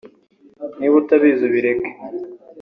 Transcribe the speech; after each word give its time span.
Niba 0.77 0.95
utabizi 1.01 1.41
ubireke 1.47 1.89